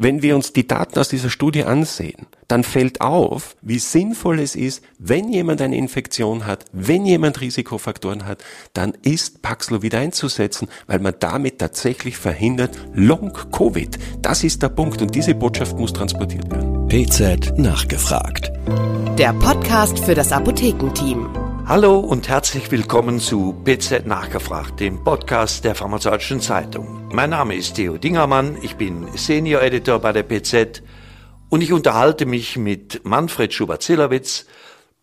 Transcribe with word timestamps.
wenn 0.00 0.22
wir 0.22 0.34
uns 0.34 0.54
die 0.54 0.66
Daten 0.66 0.98
aus 0.98 1.10
dieser 1.10 1.28
Studie 1.28 1.64
ansehen, 1.64 2.26
dann 2.48 2.64
fällt 2.64 3.02
auf, 3.02 3.54
wie 3.60 3.78
sinnvoll 3.78 4.40
es 4.40 4.56
ist, 4.56 4.82
wenn 4.98 5.28
jemand 5.28 5.60
eine 5.60 5.76
Infektion 5.76 6.46
hat, 6.46 6.64
wenn 6.72 7.04
jemand 7.04 7.40
Risikofaktoren 7.42 8.24
hat, 8.24 8.42
dann 8.72 8.94
ist 9.02 9.42
Paxlovid 9.42 9.94
einzusetzen, 9.94 10.68
weil 10.86 11.00
man 11.00 11.14
damit 11.20 11.58
tatsächlich 11.58 12.16
verhindert 12.16 12.76
Long-Covid. 12.94 13.98
Das 14.22 14.42
ist 14.42 14.62
der 14.62 14.70
Punkt 14.70 15.02
und 15.02 15.14
diese 15.14 15.34
Botschaft 15.34 15.78
muss 15.78 15.92
transportiert 15.92 16.50
werden. 16.50 16.88
PZ 16.88 17.58
nachgefragt. 17.58 18.50
Der 19.18 19.34
Podcast 19.34 19.98
für 19.98 20.14
das 20.14 20.32
Apothekenteam. 20.32 21.28
Hallo 21.70 22.00
und 22.00 22.28
herzlich 22.28 22.72
willkommen 22.72 23.20
zu 23.20 23.54
PZ 23.64 24.04
Nachgefragt, 24.04 24.80
dem 24.80 25.04
Podcast 25.04 25.62
der 25.64 25.76
Pharmazeutischen 25.76 26.40
Zeitung. 26.40 27.06
Mein 27.12 27.30
Name 27.30 27.54
ist 27.54 27.74
Theo 27.74 27.96
Dingermann, 27.96 28.58
ich 28.60 28.74
bin 28.74 29.06
Senior 29.16 29.62
Editor 29.62 30.00
bei 30.00 30.12
der 30.12 30.24
PZ 30.24 30.82
und 31.48 31.62
ich 31.62 31.72
unterhalte 31.72 32.26
mich 32.26 32.56
mit 32.56 33.04
Manfred 33.04 33.54
Schubert-Zillowitz, 33.54 34.46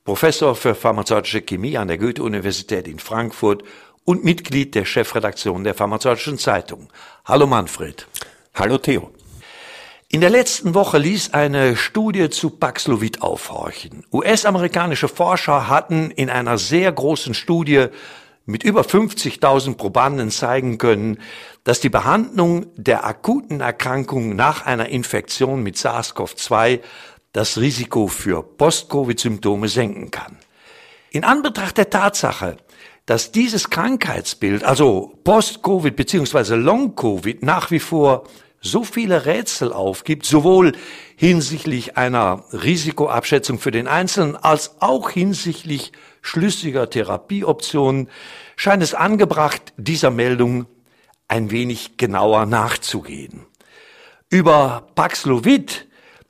Professor 0.03 0.55
für 0.55 0.75
pharmazeutische 0.75 1.41
Chemie 1.41 1.77
an 1.77 1.87
der 1.87 1.99
Goethe-Universität 1.99 2.89
in 2.89 2.99
Frankfurt 2.99 3.63
und 4.03 4.25
Mitglied 4.25 4.75
der 4.75 4.83
Chefredaktion 4.83 5.63
der 5.63 5.73
Pharmazeutischen 5.73 6.37
Zeitung. 6.37 6.89
Hallo 7.23 7.47
Manfred. 7.47 8.07
Hallo 8.53 8.77
Theo. 8.77 9.13
In 10.09 10.21
der 10.21 10.29
letzten 10.29 10.73
Woche 10.73 10.99
ließ 10.99 11.33
eine 11.33 11.75
Studie 11.75 12.29
zu 12.29 12.49
Paxlovid 12.49 13.21
aufhorchen. 13.21 14.05
US-amerikanische 14.13 15.09
Forscher 15.09 15.67
hatten 15.67 16.11
in 16.11 16.29
einer 16.29 16.57
sehr 16.57 16.89
großen 16.93 17.33
Studie 17.33 17.87
mit 18.45 18.63
über 18.63 18.83
50.000 18.83 19.75
Probanden 19.75 20.31
zeigen 20.31 20.77
können, 20.77 21.19
dass 21.65 21.81
die 21.81 21.89
Behandlung 21.89 22.67
der 22.77 23.05
akuten 23.05 23.59
Erkrankung 23.59 24.33
nach 24.37 24.65
einer 24.65 24.87
Infektion 24.87 25.61
mit 25.61 25.75
SARS-CoV-2 25.75 26.79
das 27.33 27.57
Risiko 27.57 28.07
für 28.07 28.43
Post-Covid-Symptome 28.43 29.67
senken 29.67 30.09
kann. 30.09 30.37
In 31.11 31.25
Anbetracht 31.25 31.77
der 31.77 31.89
Tatsache, 31.89 32.55
dass 33.05 33.33
dieses 33.33 33.69
Krankheitsbild, 33.69 34.63
also 34.63 35.19
Post-Covid 35.25 35.97
bzw. 35.97 36.55
Long-Covid, 36.55 37.43
nach 37.43 37.71
wie 37.71 37.79
vor 37.79 38.23
so 38.61 38.83
viele 38.83 39.25
Rätsel 39.25 39.71
aufgibt, 39.71 40.25
sowohl 40.25 40.73
hinsichtlich 41.15 41.97
einer 41.97 42.43
Risikoabschätzung 42.51 43.59
für 43.59 43.71
den 43.71 43.87
Einzelnen 43.87 44.35
als 44.35 44.81
auch 44.81 45.09
hinsichtlich 45.09 45.91
schlüssiger 46.21 46.89
Therapieoptionen, 46.89 48.09
scheint 48.55 48.83
es 48.83 48.93
angebracht, 48.93 49.73
dieser 49.77 50.11
Meldung 50.11 50.65
ein 51.27 51.51
wenig 51.51 51.97
genauer 51.97 52.45
nachzugehen. 52.45 53.45
Über 54.29 54.87
Paxlovid 54.95 55.87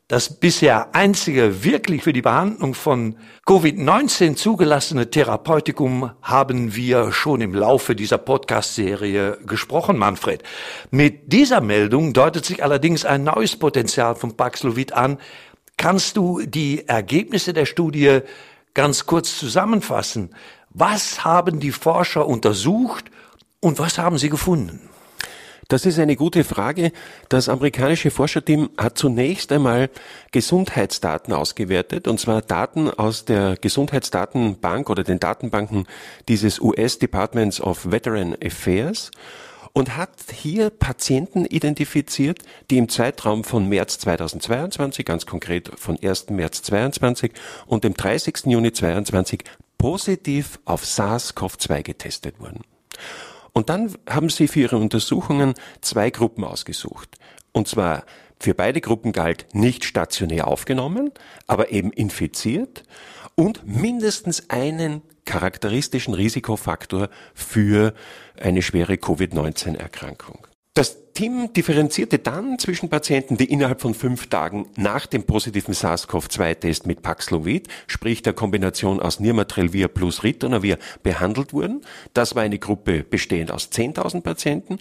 das 0.07 0.39
bisher 0.39 0.95
einzige 0.95 1.65
wirklich 1.65 2.01
für 2.01 2.13
die 2.13 2.21
Behandlung 2.21 2.73
von 2.73 3.17
Covid-19 3.45 4.35
zugelassene 4.35 5.11
Therapeutikum 5.11 6.11
haben 6.21 6.75
wir 6.75 7.11
schon 7.11 7.41
im 7.41 7.53
Laufe 7.53 7.93
dieser 7.93 8.17
Podcast-Serie 8.17 9.39
gesprochen, 9.45 9.97
Manfred. 9.97 10.43
Mit 10.91 11.33
dieser 11.33 11.59
Meldung 11.59 12.13
deutet 12.13 12.45
sich 12.45 12.63
allerdings 12.63 13.03
ein 13.03 13.25
neues 13.25 13.57
Potenzial 13.57 14.15
von 14.15 14.37
Paxlovid 14.37 14.93
an. 14.93 15.17
Kannst 15.75 16.15
du 16.15 16.41
die 16.41 16.87
Ergebnisse 16.87 17.53
der 17.53 17.65
Studie 17.65 18.21
ganz 18.73 19.07
kurz 19.07 19.37
zusammenfassen? 19.37 20.33
Was 20.69 21.25
haben 21.25 21.59
die 21.59 21.73
Forscher 21.73 22.25
untersucht 22.25 23.11
und 23.59 23.77
was 23.79 23.97
haben 23.97 24.17
sie 24.17 24.29
gefunden? 24.29 24.87
Das 25.67 25.85
ist 25.85 25.99
eine 25.99 26.15
gute 26.15 26.45
Frage. 26.45 26.93
Das 27.27 27.49
amerikanische 27.49 28.09
Forscherteam 28.09 28.69
hat 28.77 28.97
zunächst 28.97 29.51
einmal 29.51 29.89
Gesundheitsdaten 30.31 31.33
ausgewertet, 31.33 32.07
und 32.07 32.21
zwar 32.21 32.41
Daten 32.41 32.89
aus 32.89 33.25
der 33.25 33.57
Gesundheitsdatenbank 33.59 34.89
oder 34.89 35.03
den 35.03 35.19
Datenbanken 35.19 35.85
dieses 36.29 36.61
US 36.61 36.99
Departments 36.99 37.59
of 37.59 37.91
Veteran 37.91 38.35
Affairs 38.41 39.11
und 39.73 39.97
hat 39.97 40.09
hier 40.31 40.69
Patienten 40.69 41.45
identifiziert, 41.45 42.39
die 42.71 42.77
im 42.77 42.87
Zeitraum 42.87 43.43
von 43.43 43.67
März 43.67 43.99
2022, 43.99 45.05
ganz 45.05 45.25
konkret 45.25 45.69
von 45.77 45.99
1. 46.01 46.29
März 46.29 46.61
22 46.63 47.33
und 47.65 47.83
dem 47.83 47.93
30. 47.93 48.45
Juni 48.45 48.71
22 48.71 49.43
positiv 49.77 50.59
auf 50.63 50.85
SARS-CoV-2 50.85 51.83
getestet 51.83 52.39
wurden. 52.39 52.61
Und 53.57 53.69
dann 53.69 53.95
haben 54.07 54.29
sie 54.29 54.47
für 54.47 54.59
ihre 54.59 54.77
Untersuchungen 54.77 55.55
zwei 55.81 56.11
Gruppen 56.11 56.43
ausgesucht. 56.43 57.17
Und 57.53 57.67
zwar 57.67 58.05
für 58.39 58.53
beide 58.53 58.81
Gruppen 58.81 59.13
galt 59.13 59.47
nicht 59.51 59.83
stationär 59.83 60.47
aufgenommen, 60.47 61.09
aber 61.47 61.71
eben 61.71 61.91
infiziert 61.91 62.83
und 63.33 63.65
mindestens 63.65 64.51
einen 64.51 65.01
charakteristischen 65.25 66.13
Risikofaktor 66.13 67.09
für 67.33 67.95
eine 68.39 68.61
schwere 68.61 68.93
Covid-19-Erkrankung. 68.97 70.45
Das 70.77 71.11
Team 71.13 71.51
differenzierte 71.53 72.19
dann 72.19 72.59
zwischen 72.59 72.87
Patienten, 72.87 73.35
die 73.35 73.51
innerhalb 73.51 73.81
von 73.81 73.95
fünf 73.95 74.27
Tagen 74.27 74.67
nach 74.75 75.07
dem 75.07 75.23
positiven 75.23 75.73
SARS-CoV-2-Test 75.73 76.85
mit 76.85 77.01
Paxlovid, 77.01 77.67
sprich 77.87 78.21
der 78.21 78.33
Kombination 78.33 78.99
aus 78.99 79.19
Nirmatrelvir 79.19 79.87
plus 79.87 80.21
Ritonavir, 80.21 80.77
behandelt 81.01 81.51
wurden. 81.51 81.81
Das 82.13 82.35
war 82.35 82.43
eine 82.43 82.59
Gruppe 82.59 83.03
bestehend 83.03 83.49
aus 83.49 83.71
10.000 83.71 84.21
Patienten. 84.21 84.77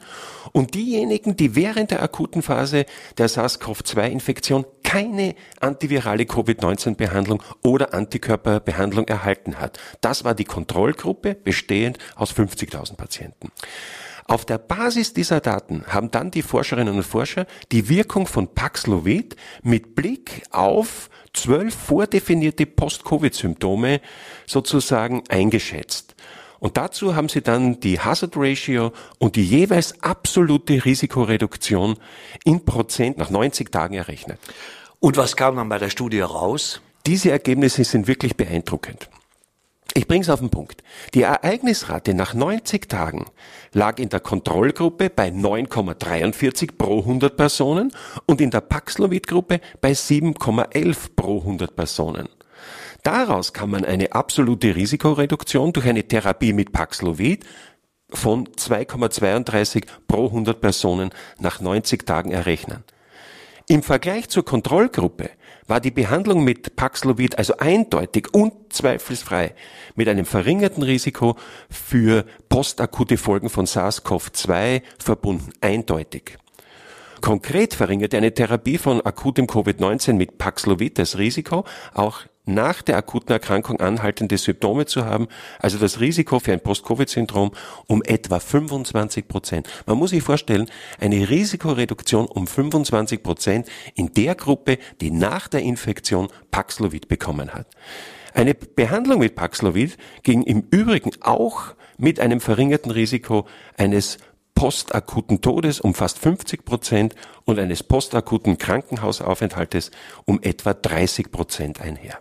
Und 0.52 0.74
diejenigen, 0.74 1.34
die 1.34 1.54
während 1.54 1.90
der 1.90 2.02
akuten 2.02 2.42
Phase 2.42 2.84
der 3.16 3.30
SARS-CoV-2-Infektion 3.30 4.66
keine 4.84 5.34
antivirale 5.60 6.26
Covid-19-Behandlung 6.26 7.42
oder 7.62 7.94
Antikörperbehandlung 7.94 9.08
erhalten 9.08 9.58
hat. 9.58 9.78
Das 10.02 10.24
war 10.24 10.34
die 10.34 10.44
Kontrollgruppe, 10.44 11.34
bestehend 11.34 11.96
aus 12.16 12.34
50.000 12.34 12.96
Patienten. 12.96 13.50
Auf 14.28 14.44
der 14.44 14.58
Basis 14.58 15.12
dieser 15.12 15.40
Daten 15.40 15.84
haben 15.86 16.10
dann 16.10 16.32
die 16.32 16.42
Forscherinnen 16.42 16.96
und 16.96 17.04
Forscher 17.04 17.46
die 17.70 17.88
Wirkung 17.88 18.26
von 18.26 18.48
Paxlovid 18.48 19.36
mit 19.62 19.94
Blick 19.94 20.42
auf 20.50 21.10
zwölf 21.32 21.74
vordefinierte 21.74 22.66
Post-Covid-Symptome 22.66 24.00
sozusagen 24.46 25.22
eingeschätzt. 25.28 26.16
Und 26.58 26.76
dazu 26.76 27.14
haben 27.14 27.28
sie 27.28 27.42
dann 27.42 27.78
die 27.78 28.00
Hazard 28.00 28.32
Ratio 28.36 28.92
und 29.18 29.36
die 29.36 29.44
jeweils 29.44 30.02
absolute 30.02 30.84
Risikoreduktion 30.84 31.96
in 32.44 32.64
Prozent 32.64 33.18
nach 33.18 33.30
90 33.30 33.70
Tagen 33.70 33.94
errechnet. 33.94 34.40
Und 34.98 35.16
was 35.16 35.36
kam 35.36 35.54
dann 35.54 35.68
bei 35.68 35.78
der 35.78 35.90
Studie 35.90 36.20
raus? 36.20 36.80
Diese 37.06 37.30
Ergebnisse 37.30 37.84
sind 37.84 38.08
wirklich 38.08 38.36
beeindruckend. 38.36 39.08
Ich 39.94 40.06
bring's 40.06 40.28
auf 40.28 40.40
den 40.40 40.50
Punkt. 40.50 40.82
Die 41.14 41.22
Ereignisrate 41.22 42.12
nach 42.12 42.34
90 42.34 42.88
Tagen 42.88 43.26
lag 43.72 43.98
in 43.98 44.08
der 44.08 44.20
Kontrollgruppe 44.20 45.08
bei 45.08 45.28
9,43 45.28 46.76
pro 46.76 46.98
100 47.00 47.36
Personen 47.36 47.92
und 48.26 48.40
in 48.40 48.50
der 48.50 48.60
Paxlovid-Gruppe 48.60 49.60
bei 49.80 49.92
7,11 49.92 50.96
pro 51.16 51.38
100 51.38 51.74
Personen. 51.74 52.28
Daraus 53.02 53.52
kann 53.52 53.70
man 53.70 53.84
eine 53.84 54.12
absolute 54.12 54.74
Risikoreduktion 54.74 55.72
durch 55.72 55.86
eine 55.86 56.02
Therapie 56.02 56.52
mit 56.52 56.72
Paxlovid 56.72 57.44
von 58.10 58.48
2,32 58.48 59.84
pro 60.08 60.26
100 60.26 60.60
Personen 60.60 61.10
nach 61.38 61.60
90 61.60 62.04
Tagen 62.04 62.32
errechnen. 62.32 62.84
Im 63.68 63.82
Vergleich 63.82 64.28
zur 64.28 64.44
Kontrollgruppe 64.44 65.28
war 65.66 65.80
die 65.80 65.90
Behandlung 65.90 66.44
mit 66.44 66.76
Paxlovid 66.76 67.36
also 67.36 67.56
eindeutig 67.56 68.32
und 68.32 68.72
zweifelsfrei 68.72 69.56
mit 69.96 70.08
einem 70.08 70.24
verringerten 70.24 70.84
Risiko 70.84 71.36
für 71.68 72.24
postakute 72.48 73.16
Folgen 73.16 73.50
von 73.50 73.66
SARS-CoV-2 73.66 74.82
verbunden. 75.00 75.50
Eindeutig. 75.60 76.38
Konkret 77.20 77.74
verringerte 77.74 78.16
eine 78.16 78.32
Therapie 78.32 78.78
von 78.78 79.00
akutem 79.00 79.46
Covid-19 79.46 80.14
mit 80.14 80.38
Paxlovid 80.38 80.98
das 80.98 81.18
Risiko, 81.18 81.64
auch 81.94 82.22
nach 82.46 82.82
der 82.82 82.96
akuten 82.96 83.32
Erkrankung 83.32 83.80
anhaltende 83.80 84.38
Symptome 84.38 84.86
zu 84.86 85.04
haben, 85.04 85.26
also 85.58 85.78
das 85.78 86.00
Risiko 86.00 86.38
für 86.38 86.52
ein 86.52 86.60
Post-Covid-Syndrom 86.60 87.50
um 87.88 88.02
etwa 88.04 88.38
25 88.38 89.26
Prozent. 89.26 89.68
Man 89.86 89.98
muss 89.98 90.10
sich 90.10 90.22
vorstellen, 90.22 90.70
eine 91.00 91.28
Risikoreduktion 91.28 92.26
um 92.26 92.46
25 92.46 93.22
Prozent 93.22 93.68
in 93.94 94.12
der 94.14 94.36
Gruppe, 94.36 94.78
die 95.00 95.10
nach 95.10 95.48
der 95.48 95.62
Infektion 95.62 96.28
Paxlovid 96.52 97.08
bekommen 97.08 97.52
hat. 97.52 97.66
Eine 98.32 98.54
Behandlung 98.54 99.20
mit 99.20 99.34
Paxlovid 99.34 99.96
ging 100.22 100.42
im 100.42 100.64
Übrigen 100.70 101.10
auch 101.22 101.74
mit 101.98 102.20
einem 102.20 102.40
verringerten 102.40 102.90
Risiko 102.90 103.46
eines 103.76 104.18
postakuten 104.56 105.40
Todes 105.40 105.80
um 105.80 105.94
fast 105.94 106.18
50 106.18 106.64
Prozent 106.64 107.14
und 107.44 107.60
eines 107.60 107.84
postakuten 107.84 108.58
Krankenhausaufenthaltes 108.58 109.92
um 110.24 110.42
etwa 110.42 110.74
30 110.74 111.30
Prozent 111.30 111.80
einher. 111.80 112.18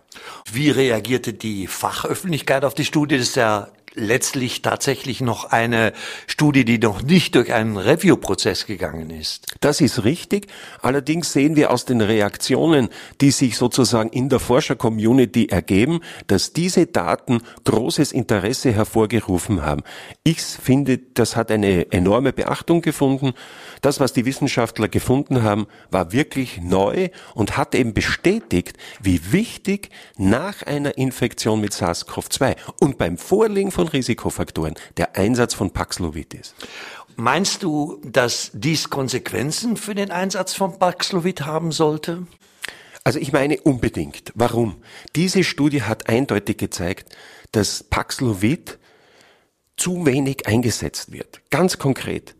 Wie 0.52 0.70
reagierte 0.70 1.32
die 1.32 1.66
Fachöffentlichkeit 1.66 2.64
auf 2.64 2.74
die 2.74 2.84
Studie? 2.84 3.16
Das 3.16 3.28
ist 3.28 3.36
ja 3.36 3.68
letztlich 3.96 4.62
tatsächlich 4.62 5.20
noch 5.20 5.46
eine 5.50 5.92
Studie, 6.26 6.64
die 6.64 6.78
noch 6.78 7.02
nicht 7.02 7.34
durch 7.34 7.52
einen 7.52 7.76
Review-Prozess 7.76 8.66
gegangen 8.66 9.10
ist. 9.10 9.46
Das 9.60 9.80
ist 9.80 10.04
richtig. 10.04 10.46
Allerdings 10.82 11.32
sehen 11.32 11.56
wir 11.56 11.70
aus 11.70 11.84
den 11.84 12.00
Reaktionen, 12.00 12.88
die 13.20 13.30
sich 13.30 13.56
sozusagen 13.56 14.10
in 14.10 14.28
der 14.28 14.38
Forscher-Community 14.38 15.46
ergeben, 15.46 16.00
dass 16.26 16.52
diese 16.52 16.86
Daten 16.86 17.40
großes 17.64 18.12
Interesse 18.12 18.72
hervorgerufen 18.72 19.62
haben. 19.62 19.82
Ich 20.22 20.40
finde, 20.42 20.98
das 20.98 21.36
hat 21.36 21.50
eine 21.50 21.90
enorme 21.90 22.32
Beachtung 22.32 22.82
gefunden. 22.82 23.32
Das, 23.80 24.00
was 24.00 24.12
die 24.12 24.24
Wissenschaftler 24.24 24.88
gefunden 24.88 25.42
haben, 25.42 25.66
war 25.90 26.12
wirklich 26.12 26.60
neu 26.60 27.08
und 27.34 27.56
hat 27.56 27.74
eben 27.74 27.94
bestätigt, 27.94 28.76
wie 29.00 29.32
wichtig 29.32 29.90
nach 30.16 30.62
einer 30.62 30.98
Infektion 30.98 31.60
mit 31.60 31.72
SARS-CoV-2 31.72 32.56
und 32.80 32.98
beim 32.98 33.16
Vorliegen 33.16 33.70
von 33.86 33.88
Risikofaktoren 33.88 34.74
der 34.96 35.16
Einsatz 35.16 35.54
von 35.54 35.70
Paxlovid 35.70 36.34
ist. 36.34 36.54
Meinst 37.16 37.62
du, 37.62 38.00
dass 38.04 38.50
dies 38.52 38.90
Konsequenzen 38.90 39.76
für 39.76 39.94
den 39.94 40.10
Einsatz 40.10 40.54
von 40.54 40.78
Paxlovid 40.78 41.46
haben 41.46 41.72
sollte? 41.72 42.26
Also 43.04 43.18
ich 43.20 43.32
meine 43.32 43.60
unbedingt. 43.60 44.32
Warum? 44.34 44.76
Diese 45.14 45.44
Studie 45.44 45.82
hat 45.82 46.08
eindeutig 46.08 46.58
gezeigt, 46.58 47.16
dass 47.52 47.84
Paxlovid 47.84 48.78
zu 49.76 50.04
wenig 50.04 50.46
eingesetzt 50.46 51.12
wird. 51.12 51.40
Ganz 51.50 51.78
konkret. 51.78 52.34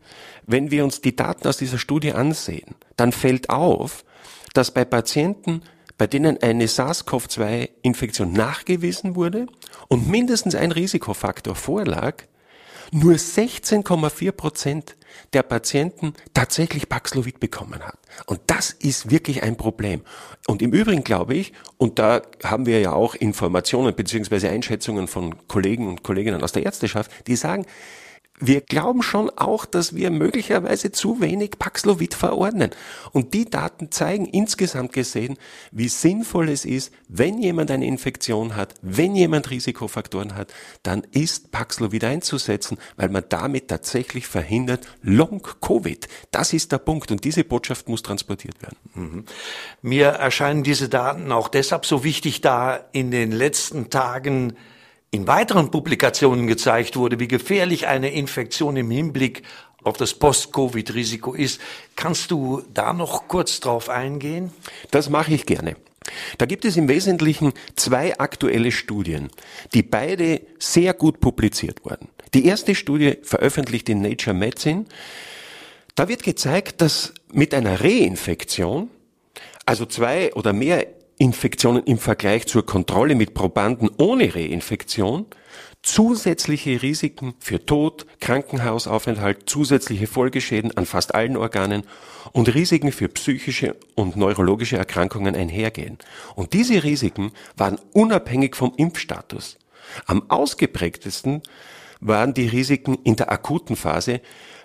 Wenn 0.46 0.70
wir 0.70 0.84
uns 0.84 1.00
die 1.00 1.14
Daten 1.14 1.46
aus 1.46 1.58
dieser 1.58 1.78
Studie 1.78 2.12
ansehen, 2.12 2.74
dann 2.96 3.12
fällt 3.12 3.50
auf, 3.50 4.04
dass 4.52 4.72
bei 4.72 4.84
Patienten, 4.84 5.62
bei 5.98 6.06
denen 6.06 6.42
eine 6.42 6.66
SARS-CoV-2-Infektion 6.66 8.32
nachgewiesen 8.32 9.16
wurde 9.16 9.46
und 9.88 10.08
mindestens 10.08 10.54
ein 10.54 10.72
Risikofaktor 10.72 11.54
vorlag, 11.54 12.24
nur 12.92 13.14
16,4 13.14 14.32
Prozent 14.32 14.96
der 15.32 15.42
Patienten 15.42 16.12
tatsächlich 16.34 16.88
Paxlovid 16.88 17.40
bekommen 17.40 17.80
hat. 17.84 17.98
Und 18.26 18.40
das 18.46 18.70
ist 18.70 19.10
wirklich 19.10 19.42
ein 19.42 19.56
Problem. 19.56 20.02
Und 20.46 20.62
im 20.62 20.72
Übrigen 20.72 21.02
glaube 21.02 21.34
ich, 21.34 21.52
und 21.78 21.98
da 21.98 22.22
haben 22.44 22.66
wir 22.66 22.80
ja 22.80 22.92
auch 22.92 23.14
Informationen 23.14 23.94
beziehungsweise 23.94 24.50
Einschätzungen 24.50 25.08
von 25.08 25.48
Kollegen 25.48 25.88
und 25.88 26.02
Kolleginnen 26.02 26.42
aus 26.42 26.52
der 26.52 26.64
Ärzteschaft, 26.64 27.10
die 27.26 27.36
sagen, 27.36 27.66
wir 28.38 28.60
glauben 28.60 29.02
schon 29.02 29.30
auch, 29.30 29.64
dass 29.64 29.94
wir 29.94 30.10
möglicherweise 30.10 30.92
zu 30.92 31.20
wenig 31.20 31.58
Paxlovid 31.58 32.14
verordnen. 32.14 32.70
Und 33.12 33.32
die 33.32 33.46
Daten 33.46 33.90
zeigen 33.90 34.26
insgesamt 34.26 34.92
gesehen, 34.92 35.38
wie 35.72 35.88
sinnvoll 35.88 36.50
es 36.50 36.64
ist, 36.64 36.92
wenn 37.08 37.38
jemand 37.38 37.70
eine 37.70 37.86
Infektion 37.86 38.54
hat, 38.54 38.74
wenn 38.82 39.16
jemand 39.16 39.50
Risikofaktoren 39.50 40.34
hat, 40.34 40.52
dann 40.82 41.02
ist 41.12 41.50
Paxlovid 41.50 42.04
einzusetzen, 42.04 42.78
weil 42.96 43.08
man 43.08 43.24
damit 43.28 43.68
tatsächlich 43.68 44.26
verhindert 44.26 44.86
Long-Covid. 45.02 46.06
Das 46.30 46.52
ist 46.52 46.72
der 46.72 46.78
Punkt 46.78 47.10
und 47.10 47.24
diese 47.24 47.44
Botschaft 47.44 47.88
muss 47.88 48.02
transportiert 48.02 48.60
werden. 48.60 48.76
Mhm. 48.94 49.24
Mir 49.80 50.08
erscheinen 50.08 50.62
diese 50.62 50.88
Daten 50.88 51.32
auch 51.32 51.48
deshalb 51.48 51.86
so 51.86 52.04
wichtig, 52.04 52.42
da 52.42 52.80
in 52.92 53.10
den 53.10 53.32
letzten 53.32 53.88
Tagen 53.88 54.56
in 55.16 55.26
weiteren 55.26 55.70
Publikationen 55.70 56.46
gezeigt 56.46 56.96
wurde, 56.96 57.18
wie 57.18 57.26
gefährlich 57.26 57.86
eine 57.86 58.12
Infektion 58.12 58.76
im 58.76 58.90
Hinblick 58.90 59.42
auf 59.82 59.96
das 59.96 60.14
Post-Covid-Risiko 60.14 61.32
ist. 61.32 61.60
Kannst 61.94 62.30
du 62.30 62.62
da 62.74 62.92
noch 62.92 63.28
kurz 63.28 63.60
drauf 63.60 63.88
eingehen? 63.88 64.52
Das 64.90 65.08
mache 65.08 65.32
ich 65.32 65.46
gerne. 65.46 65.76
Da 66.38 66.46
gibt 66.46 66.64
es 66.64 66.76
im 66.76 66.88
Wesentlichen 66.88 67.52
zwei 67.76 68.18
aktuelle 68.18 68.70
Studien, 68.72 69.30
die 69.74 69.82
beide 69.82 70.42
sehr 70.58 70.92
gut 70.92 71.20
publiziert 71.20 71.84
wurden. 71.84 72.08
Die 72.34 72.46
erste 72.46 72.74
Studie 72.74 73.18
veröffentlicht 73.22 73.88
in 73.88 74.02
Nature 74.02 74.34
Medicine. 74.34 74.84
Da 75.94 76.08
wird 76.08 76.22
gezeigt, 76.22 76.80
dass 76.80 77.14
mit 77.32 77.54
einer 77.54 77.80
Reinfektion, 77.80 78.90
also 79.64 79.86
zwei 79.86 80.32
oder 80.34 80.52
mehr 80.52 80.86
Infektionen 81.18 81.82
im 81.84 81.98
Vergleich 81.98 82.46
zur 82.46 82.66
Kontrolle 82.66 83.14
mit 83.14 83.34
Probanden 83.34 83.90
ohne 83.96 84.34
Reinfektion 84.34 85.26
zusätzliche 85.86 86.82
Risiken 86.82 87.34
für 87.38 87.64
Tod, 87.64 88.06
Krankenhausaufenthalt, 88.20 89.48
zusätzliche 89.48 90.08
Folgeschäden 90.08 90.76
an 90.76 90.84
fast 90.84 91.14
allen 91.14 91.36
Organen 91.36 91.84
und 92.32 92.52
Risiken 92.52 92.90
für 92.90 93.08
psychische 93.08 93.76
und 93.94 94.16
neurologische 94.16 94.76
Erkrankungen 94.76 95.36
einhergehen. 95.36 95.98
Und 96.34 96.54
diese 96.54 96.82
Risiken 96.82 97.32
waren 97.56 97.78
unabhängig 97.92 98.56
vom 98.56 98.72
Impfstatus. 98.76 99.58
Am 100.06 100.28
ausgeprägtesten 100.28 101.42
waren 102.00 102.34
die 102.34 102.48
Risiken 102.48 102.98
in 103.04 103.14
der 103.14 103.30
akuten 103.30 103.76
Phase, 103.76 104.20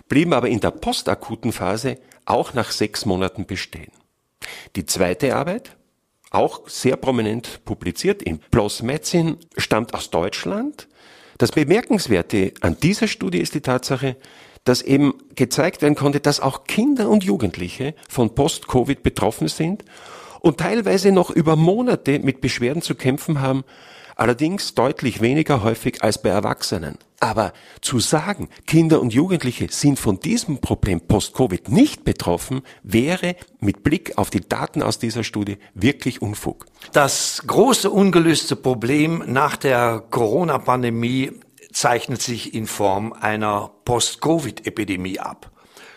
blieben 0.08 0.32
aber 0.32 0.48
in 0.48 0.60
der 0.60 0.72
postakuten 0.72 1.52
Phase 1.52 1.98
auch 2.24 2.52
nach 2.52 2.72
sechs 2.72 3.06
Monaten 3.06 3.46
bestehen. 3.46 3.92
Die 4.74 4.86
zweite 4.86 5.36
Arbeit 5.36 5.76
auch 6.32 6.68
sehr 6.68 6.96
prominent 6.96 7.64
publiziert 7.64 8.22
in 8.22 8.38
PLOS 8.38 8.82
Medicine, 8.82 9.36
stammt 9.56 9.94
aus 9.94 10.10
Deutschland. 10.10 10.88
Das 11.38 11.52
Bemerkenswerte 11.52 12.52
an 12.60 12.76
dieser 12.82 13.08
Studie 13.08 13.38
ist 13.38 13.54
die 13.54 13.60
Tatsache, 13.60 14.16
dass 14.64 14.82
eben 14.82 15.14
gezeigt 15.34 15.82
werden 15.82 15.94
konnte, 15.94 16.20
dass 16.20 16.40
auch 16.40 16.64
Kinder 16.64 17.08
und 17.08 17.24
Jugendliche 17.24 17.94
von 18.08 18.34
Post-Covid 18.34 19.02
betroffen 19.02 19.48
sind 19.48 19.84
und 20.40 20.58
teilweise 20.58 21.12
noch 21.12 21.30
über 21.30 21.56
Monate 21.56 22.18
mit 22.20 22.40
Beschwerden 22.40 22.82
zu 22.82 22.94
kämpfen 22.94 23.40
haben, 23.40 23.64
allerdings 24.22 24.74
deutlich 24.74 25.20
weniger 25.20 25.64
häufig 25.64 26.04
als 26.04 26.22
bei 26.22 26.28
Erwachsenen. 26.28 26.96
Aber 27.18 27.52
zu 27.80 27.98
sagen, 27.98 28.48
Kinder 28.68 29.00
und 29.00 29.12
Jugendliche 29.12 29.66
sind 29.68 29.98
von 29.98 30.20
diesem 30.20 30.60
Problem 30.60 31.00
Post-Covid 31.00 31.68
nicht 31.68 32.04
betroffen, 32.04 32.62
wäre 32.84 33.34
mit 33.58 33.82
Blick 33.82 34.16
auf 34.18 34.30
die 34.30 34.40
Daten 34.40 34.80
aus 34.80 35.00
dieser 35.00 35.24
Studie 35.24 35.58
wirklich 35.74 36.22
Unfug. 36.22 36.66
Das 36.92 37.42
große 37.48 37.90
ungelöste 37.90 38.54
Problem 38.54 39.24
nach 39.26 39.56
der 39.56 40.04
Corona-Pandemie 40.10 41.32
zeichnet 41.72 42.22
sich 42.22 42.54
in 42.54 42.68
Form 42.68 43.12
einer 43.12 43.72
Post-Covid-Epidemie 43.84 45.18
ab. 45.18 45.50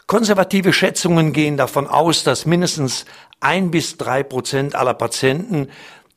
Konservative 0.08 0.74
Schätzungen 0.74 1.32
gehen 1.32 1.58
davon 1.58 1.86
aus, 1.86 2.24
dass 2.24 2.48
mindestens 2.48 3.06
ein 3.40 3.70
bis 3.70 3.98
drei 3.98 4.24
Prozent 4.24 4.74
aller 4.74 4.96
Patienten, 4.96 5.68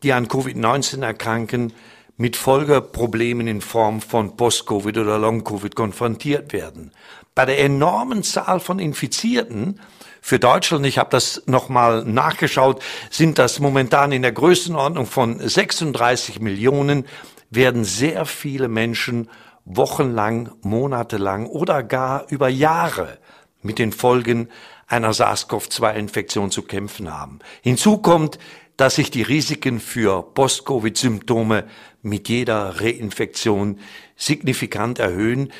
die 0.02 0.14
an 0.14 0.28
Covid-19 0.28 1.02
erkranken, 1.02 1.74
mit 2.18 2.36
Folgeproblemen 2.36 3.46
in 3.46 3.60
Form 3.60 4.00
von 4.02 4.36
Post-Covid 4.36 4.98
oder 4.98 5.18
Long-Covid 5.18 5.74
konfrontiert 5.74 6.52
werden. 6.52 6.90
Bei 7.34 7.46
der 7.46 7.60
enormen 7.60 8.24
Zahl 8.24 8.58
von 8.58 8.80
Infizierten 8.80 9.80
für 10.20 10.40
Deutschland, 10.40 10.84
ich 10.84 10.98
habe 10.98 11.10
das 11.10 11.44
nochmal 11.46 12.04
nachgeschaut, 12.04 12.82
sind 13.08 13.38
das 13.38 13.60
momentan 13.60 14.10
in 14.10 14.22
der 14.22 14.32
Größenordnung 14.32 15.06
von 15.06 15.38
36 15.38 16.40
Millionen, 16.40 17.06
werden 17.50 17.84
sehr 17.84 18.26
viele 18.26 18.66
Menschen 18.66 19.30
wochenlang, 19.64 20.50
monatelang 20.62 21.46
oder 21.46 21.84
gar 21.84 22.26
über 22.30 22.48
Jahre 22.48 23.18
mit 23.62 23.78
den 23.78 23.92
Folgen 23.92 24.48
einer 24.88 25.12
SARS-CoV-2-Infektion 25.12 26.50
zu 26.50 26.62
kämpfen 26.62 27.16
haben. 27.16 27.38
Hinzu 27.62 27.98
kommt, 27.98 28.38
dass 28.76 28.94
sich 28.94 29.10
die 29.10 29.22
Risiken 29.22 29.80
für 29.80 30.22
Post-Covid-Symptome 30.22 31.64
mit 32.02 32.28
jeder 32.28 32.80
Reinfektion 32.80 33.78
signifikant 34.16 34.98
erhöhen, 34.98 35.52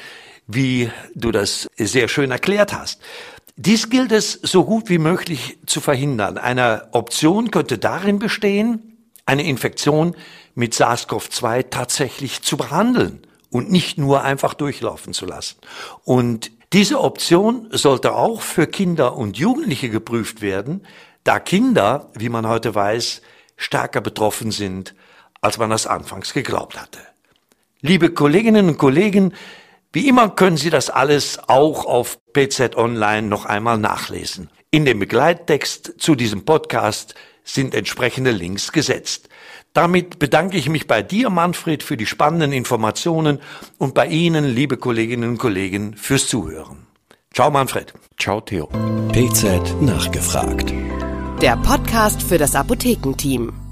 wie 0.47 0.91
du 1.15 1.31
das 1.31 1.69
sehr 1.77 2.09
schön 2.09 2.31
erklärt 2.31 2.73
hast. 2.73 3.01
Dies 3.57 3.91
gilt 3.91 4.13
es 4.13 4.33
so 4.33 4.65
gut 4.65 4.89
wie 4.89 4.99
möglich 4.99 5.59
zu 5.67 5.81
verhindern. 5.81 6.39
Eine 6.39 6.89
Option 6.93 7.51
könnte 7.51 7.77
darin 7.77 8.19
bestehen, 8.19 8.99
eine 9.27 9.45
Infektion 9.45 10.15
mit 10.55 10.75
SARS-CoV-2 10.75 11.71
tatsächlich 11.71 12.43
zu 12.43 12.57
behandeln 12.57 13.21
und 13.51 13.71
nicht 13.71 13.99
nur 13.99 14.23
einfach 14.23 14.55
durchlaufen 14.55 15.13
zu 15.13 15.27
lassen. 15.27 15.57
Und 16.05 16.51
diese 16.73 17.01
Option 17.01 17.69
sollte 17.73 18.15
auch 18.15 18.43
für 18.43 18.67
Kinder 18.67 19.17
und 19.17 19.39
Jugendliche 19.39 19.89
geprüft 19.89 20.41
werden, 20.41 20.87
da 21.25 21.41
Kinder, 21.41 22.11
wie 22.15 22.29
man 22.29 22.47
heute 22.47 22.75
weiß, 22.75 23.23
stärker 23.57 24.01
betroffen 24.01 24.51
sind, 24.51 24.95
als 25.41 25.59
man 25.59 25.71
das 25.71 25.87
anfangs 25.87 26.33
geglaubt 26.33 26.81
hatte. 26.81 27.01
Liebe 27.81 28.11
Kolleginnen 28.11 28.69
und 28.69 28.79
Kollegen, 28.79 29.35
wie 29.93 30.09
immer 30.09 30.29
können 30.31 30.57
Sie 30.57 30.71
das 30.71 30.91
alles 30.91 31.39
auch 31.49 31.87
auf 31.87 32.19
PZ 32.33 32.77
Online 32.77 33.27
noch 33.27 33.47
einmal 33.47 33.79
nachlesen. 33.79 34.51
In 34.71 34.85
dem 34.85 34.99
Begleittext 34.99 35.95
zu 35.99 36.15
diesem 36.15 36.45
Podcast 36.45 37.15
sind 37.45 37.75
entsprechende 37.75 38.31
Links 38.31 38.73
gesetzt. 38.73 39.29
Damit 39.73 40.19
bedanke 40.19 40.57
ich 40.57 40.69
mich 40.69 40.87
bei 40.87 41.03
dir, 41.03 41.31
Manfred, 41.31 41.83
für 41.83 41.97
die 41.97 42.07
spannenden 42.07 42.53
Informationen 42.53 43.39
und 43.79 43.95
bei 43.95 44.07
Ihnen, 44.09 44.45
liebe 44.45 44.77
Kolleginnen 44.77 45.31
und 45.31 45.39
Kollegen, 45.39 45.95
fürs 45.97 46.27
Zuhören. 46.27 46.87
Ciao, 47.33 47.51
Manfred. 47.51 47.95
Ciao, 48.19 48.41
Theo. 48.41 48.67
PZ 49.13 49.81
nachgefragt. 49.81 50.73
Der 51.41 51.57
Podcast 51.57 52.23
für 52.23 52.39
das 52.39 52.55
Apothekenteam. 52.55 53.68